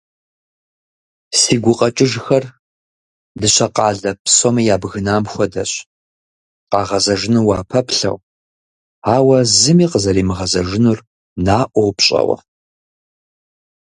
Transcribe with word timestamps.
Си 1.39 1.55
гукъэкӏыжхэр 1.63 2.43
дыщэ 3.39 3.67
къалэ 3.75 4.11
псоми 4.23 4.63
ябгынам 4.75 5.23
хуэдэщ, 5.31 5.71
къагъэзэжыну 6.71 7.45
уапэплъэу, 7.47 8.17
ауэ 9.15 9.37
зыми 9.59 9.85
къызэримыгъэзэжынур 9.91 10.99
наӏуэу 11.45 11.91
пщӏэуэ. 11.97 12.37